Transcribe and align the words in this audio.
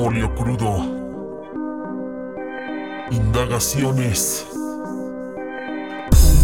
Óleo 0.00 0.32
crudo. 0.32 0.76
Indagaciones. 3.10 4.46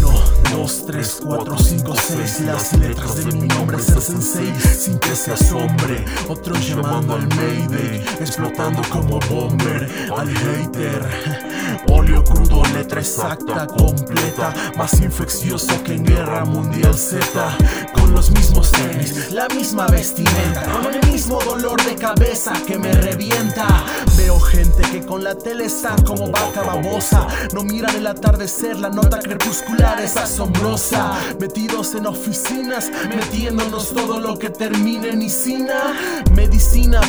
1, 0.01 0.57
2, 0.57 0.85
3, 0.87 1.21
4, 1.25 1.57
5, 1.57 1.93
6 1.95 2.39
Las 2.41 2.77
letras 2.77 3.15
de 3.15 3.31
mi 3.31 3.47
nombre 3.47 3.77
es 3.77 3.89
el 3.89 4.01
sensei 4.01 4.53
Sin 4.59 4.99
que 4.99 5.15
se 5.15 5.31
asombre 5.31 6.03
Otros 6.27 6.67
llamando 6.67 7.15
al 7.15 7.27
Mayday 7.29 8.03
Explotando 8.19 8.81
como 8.89 9.19
bomber 9.29 9.89
Al 10.15 10.29
hater 10.29 11.09
exacta, 12.99 13.67
completa 13.67 14.53
Más 14.77 14.99
infeccioso 15.01 15.83
que 15.83 15.93
en 15.93 16.05
Guerra 16.05 16.45
Mundial 16.45 16.95
Z. 16.95 17.57
Con 17.93 18.13
los 18.13 18.31
mismos 18.31 18.71
tenis, 18.71 19.31
la 19.31 19.47
misma 19.49 19.87
vestimenta 19.87 20.63
Con 20.63 20.93
el 20.93 21.11
mismo 21.11 21.39
dolor 21.43 21.83
de 21.83 21.95
cabeza 21.95 22.53
que 22.67 22.77
me 22.77 22.91
revienta. 22.91 23.67
Veo 24.17 24.39
gente 24.39 24.81
que 24.91 25.05
con 25.05 25.23
la 25.23 25.35
tele 25.35 25.65
está 25.65 25.95
como 26.05 26.29
vaca 26.29 26.61
babosa. 26.61 27.27
No 27.53 27.63
miran 27.63 27.95
el 27.95 28.07
atardecer, 28.07 28.77
la 28.79 28.89
nota 28.89 29.19
crepuscular 29.19 29.99
es 30.01 30.17
asombrosa. 30.17 31.13
Metidos 31.39 31.95
en 31.95 32.07
oficinas, 32.07 32.91
metiéndonos 33.09 33.93
todo 33.93 34.19
lo 34.19 34.37
que 34.37 34.49
termine 34.49 35.09
en 35.09 35.21
isina 35.21 35.95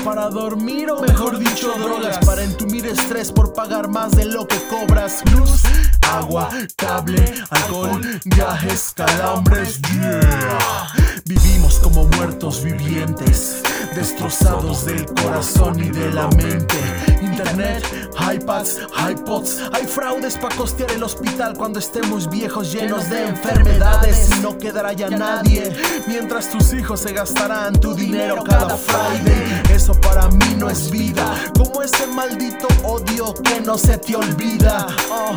Para 0.05 0.31
dormir 0.31 0.91
o 0.91 1.01
mejor 1.03 1.39
dicho 1.39 1.71
drogas 1.79 2.19
Para 2.25 2.43
entumir 2.43 2.87
estrés 2.87 3.31
por 3.31 3.53
pagar 3.53 3.89
más 3.89 4.13
de 4.13 4.25
lo 4.25 4.49
que 4.49 4.57
cobras. 4.69 5.23
Luz, 5.33 5.63
agua, 6.01 6.49
cable, 6.77 7.23
alcohol, 7.51 8.01
viajes, 8.25 8.93
calambres, 8.95 9.79
yeah. 9.93 10.89
Vivimos 11.27 11.79
como 11.79 12.05
muertos 12.05 12.65
vivientes 12.65 13.63
Destrozados 13.97 14.85
del 14.85 15.07
corazón 15.07 15.83
y 15.83 15.89
de 15.89 16.13
la 16.13 16.29
mente. 16.29 16.77
Internet, 17.23 17.83
iPads, 18.31 18.81
iPods 19.11 19.63
Hay 19.73 19.87
fraudes 19.87 20.37
para 20.37 20.55
costear 20.55 20.91
el 20.91 21.03
hospital 21.03 21.55
cuando 21.57 21.79
estemos 21.79 22.29
viejos 22.29 22.73
llenos 22.73 23.09
de 23.09 23.29
enfermedades 23.29 24.29
Y 24.37 24.41
no 24.41 24.59
quedará 24.59 24.93
ya 24.93 25.09
nadie. 25.09 25.75
Mientras 26.07 26.51
tus 26.51 26.75
hijos 26.75 27.01
se 27.01 27.15
gastarán 27.15 27.81
tu 27.81 27.95
dinero 27.95 28.45
cada 28.45 28.77
Friday. 28.77 29.63
Eso 29.71 29.95
para 29.95 30.29
mí 30.29 30.57
no 30.59 30.69
es 30.69 30.91
vida. 30.91 31.35
Como 31.57 31.83
ese 31.83 32.07
maldito 32.07 32.69
odio 32.85 33.33
que 33.33 33.63
no 33.63 33.79
se 33.79 33.97
te 33.97 34.15
olvida. 34.15 34.89
Oh, 35.11 35.33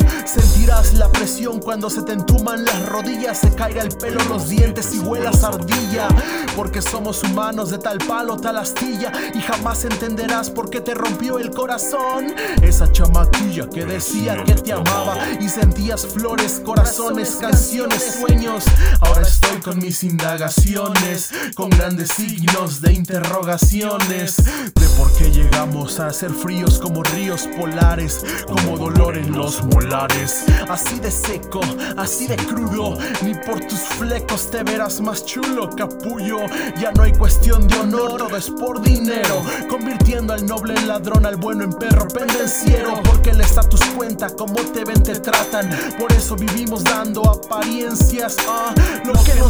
Sentirás 0.70 0.94
la 0.94 1.10
presión 1.10 1.58
cuando 1.58 1.90
se 1.90 2.02
te 2.02 2.12
entuman 2.12 2.64
las 2.64 2.86
rodillas 2.86 3.38
Se 3.38 3.52
caiga 3.52 3.82
el 3.82 3.88
pelo, 3.88 4.22
los 4.28 4.48
dientes 4.48 4.94
y 4.94 5.00
huelas 5.00 5.42
ardilla 5.42 6.06
Porque 6.54 6.80
somos 6.80 7.24
humanos 7.24 7.70
de 7.70 7.78
tal 7.78 7.98
palo, 7.98 8.36
tal 8.36 8.56
astilla 8.56 9.10
Y 9.34 9.40
jamás 9.40 9.84
entenderás 9.84 10.48
por 10.48 10.70
qué 10.70 10.80
te 10.80 10.94
rompió 10.94 11.38
el 11.38 11.50
corazón. 11.50 12.32
Esa 12.62 12.90
chamaquilla 12.92 13.68
que 13.68 13.84
decía 13.84 14.44
que 14.44 14.54
te 14.54 14.72
amaba 14.72 15.16
Y 15.40 15.48
sentías 15.48 16.06
flores, 16.06 16.62
corazones, 16.64 17.30
canciones, 17.40 18.18
sueños. 18.20 18.64
Ahora 19.00 19.22
estoy 19.22 19.60
con 19.60 19.78
mis 19.78 20.04
indagaciones 20.04 21.32
Con 21.56 21.70
grandes 21.70 22.10
signos 22.10 22.80
de 22.80 22.92
interrogaciones. 22.92 24.36
De 24.36 24.86
qué 25.20 25.30
llegamos 25.30 26.00
a 26.00 26.10
ser 26.12 26.30
fríos 26.30 26.78
como 26.78 27.02
ríos 27.02 27.46
polares 27.58 28.24
Como 28.46 28.78
dolor 28.78 29.16
en 29.16 29.32
los 29.32 29.62
molares. 29.64 30.44
Así 30.68 30.98
de 30.98 31.10
seco, 31.10 31.60
así 31.96 32.26
de 32.26 32.36
crudo 32.36 32.96
Ni 33.22 33.34
por 33.34 33.60
tus 33.60 33.80
flecos 33.98 34.50
te 34.50 34.62
verás 34.62 35.00
más 35.00 35.24
chulo, 35.24 35.70
capullo. 35.70 36.38
Ya 36.80 36.92
no 36.92 37.02
hay 37.02 37.12
cuestión 37.12 37.66
de 37.68 37.78
honor, 37.78 38.18
todo 38.18 38.36
es 38.36 38.50
por 38.50 38.80
dinero 38.80 39.42
Convirtiendo 39.68 40.32
al 40.32 40.46
noble 40.46 40.74
en 40.74 40.88
ladrón, 40.88 41.26
al 41.26 41.36
bueno 41.36 41.64
en 41.64 41.72
perro 41.72 42.08
pendenciero 42.08 43.02
Porque 43.02 43.30
el 43.30 43.40
estatus 43.40 43.84
cuenta, 43.96 44.30
como 44.30 44.54
te 44.54 44.84
ven 44.84 45.02
te 45.02 45.18
tratan. 45.20 45.68
Por 45.98 46.12
eso 46.12 46.36
vivimos 46.36 46.82
dando 46.84 47.22
apariencias 47.28 48.36
a 48.48 48.72
lo 49.04 49.12
que 49.12 49.34
no 49.34 49.49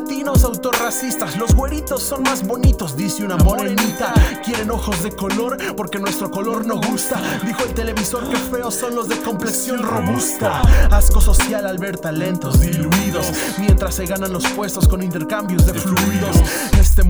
latinos 0.00 0.44
autorracistas. 0.44 1.36
Los 1.36 1.54
güeritos 1.54 2.02
son 2.02 2.22
más 2.22 2.46
bonitos, 2.46 2.96
dice 2.96 3.24
una 3.24 3.36
morenita. 3.36 4.12
Quieren 4.44 4.70
ojos 4.70 5.02
de 5.02 5.10
color 5.10 5.56
porque 5.76 5.98
nuestro 5.98 6.30
color 6.30 6.64
no 6.66 6.80
gusta. 6.80 7.20
Dijo 7.44 7.62
el 7.64 7.74
televisor 7.74 8.28
que 8.28 8.36
feos 8.36 8.74
son 8.74 8.94
los 8.94 9.08
de 9.08 9.16
complexión 9.16 9.82
robusta. 9.82 10.62
Asco 10.90 11.20
social 11.20 11.66
al 11.66 11.78
ver 11.78 11.98
talentos 11.98 12.60
diluidos 12.60 13.30
Mientras 13.58 13.94
se 13.94 14.06
ganan 14.06 14.32
los 14.32 14.46
puestos 14.48 14.88
con 14.88 15.02
intercambios 15.02 15.66
de 15.66 15.74
fluidos. 15.74 16.36
Este 16.78 17.02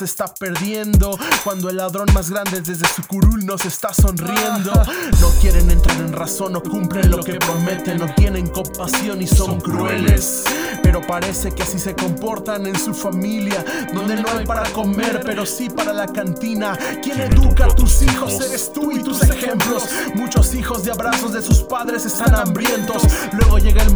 se 0.00 0.06
está 0.06 0.32
perdiendo. 0.32 1.18
Cuando 1.44 1.68
el 1.68 1.76
ladrón 1.76 2.08
más 2.14 2.30
grande 2.30 2.62
desde 2.62 2.88
su 2.88 3.02
curul 3.06 3.44
nos 3.44 3.66
está 3.66 3.92
sonriendo. 3.92 4.72
No 5.20 5.28
quieren 5.42 5.70
entrar 5.70 5.98
en 5.98 6.14
razón, 6.14 6.54
no 6.54 6.62
cumplen 6.62 7.10
lo 7.10 7.22
que 7.22 7.34
prometen 7.34 7.98
No 7.98 8.06
tienen 8.14 8.46
compasión 8.48 9.20
y 9.20 9.26
son 9.26 9.60
crueles. 9.60 10.44
Pero 10.82 11.02
parece 11.06 11.52
que 11.52 11.64
así 11.64 11.78
se 11.78 11.94
comportan 11.94 12.66
en 12.66 12.78
su 12.78 12.94
familia 12.94 13.62
Donde 13.92 14.16
no 14.16 14.30
hay 14.30 14.46
para 14.46 14.62
comer 14.70 15.20
pero 15.22 15.44
sí 15.44 15.68
para 15.68 15.92
la 15.92 16.06
cantina. 16.06 16.78
¿Quién 17.02 17.20
educa 17.20 17.66
a 17.66 17.74
tus 17.74 18.00
hijos? 18.00 18.40
Eres 18.40 18.72
tú 18.72 18.90
y 18.92 19.02
tus 19.02 19.22
ejemplos. 19.22 19.84
Muchos 20.14 20.54
hijos 20.54 20.84
de 20.84 20.92
abrazos 20.92 21.34
de 21.34 21.42
sus 21.42 21.60
padres 21.60 22.06
están 22.06 22.34
hambrientos. 22.34 23.02
Luego 23.32 23.58
llega 23.58 23.82
el 23.82 23.89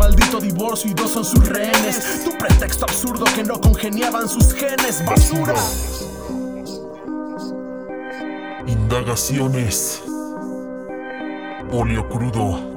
divorcio 0.64 0.90
y 0.90 0.94
dos 0.94 1.10
son 1.10 1.24
sus 1.24 1.46
rehenes 1.46 2.24
Tu 2.24 2.30
pretexto 2.38 2.86
absurdo 2.86 3.26
que 3.34 3.44
no 3.44 3.60
congeniaban 3.60 4.28
sus 4.28 4.54
genes 4.54 5.04
Basura 5.04 5.54
Indagaciones. 8.66 10.02
Óleo 11.70 12.08
crudo. 12.08 12.73